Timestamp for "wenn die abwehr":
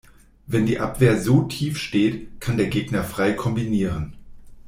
0.47-1.21